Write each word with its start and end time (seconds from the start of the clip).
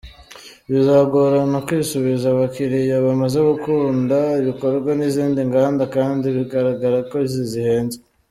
Bizagorana 0.71 1.57
kwisubiza 1.67 2.25
abakiliya 2.29 2.95
bamaze 3.05 3.39
gukunda 3.49 4.17
ibikorwa 4.41 4.89
n’izindi 4.95 5.39
nganda, 5.47 5.83
kandi 5.95 6.25
bigaragara 6.37 6.97
ko 7.09 7.15
izi 7.27 7.43
zihenze. 7.53 7.97